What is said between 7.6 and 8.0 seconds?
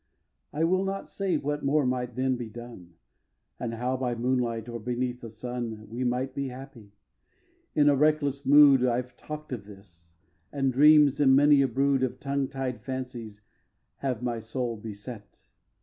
In a